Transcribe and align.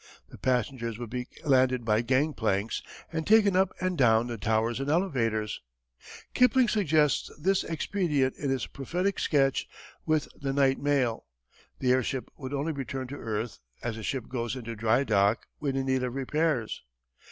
The 0.29 0.37
passengers 0.39 0.97
would 0.97 1.11
be 1.11 1.27
landed 1.45 1.85
by 1.85 2.01
gangplanks, 2.01 2.81
and 3.13 3.27
taken 3.27 3.55
up 3.55 3.71
and 3.79 3.95
down 3.95 4.25
the 4.25 4.37
towers 4.39 4.79
in 4.79 4.89
elevators. 4.89 5.61
Kipling 6.33 6.67
suggests 6.69 7.29
this 7.39 7.63
expedient 7.63 8.35
in 8.35 8.49
his 8.49 8.65
prophetic 8.65 9.19
sketch 9.19 9.67
With 10.03 10.27
the 10.35 10.53
Night 10.53 10.79
Mail. 10.79 11.27
The 11.77 11.91
airship 11.91 12.31
would 12.35 12.51
only 12.51 12.71
return 12.71 13.05
to 13.09 13.15
earth 13.15 13.59
as 13.83 13.95
a 13.95 14.01
ship 14.01 14.27
goes 14.27 14.55
into 14.55 14.75
dry 14.75 15.03
dock 15.03 15.45
when 15.59 15.75
in 15.75 15.85
need 15.85 16.01
of 16.01 16.15
repairs. 16.15 16.81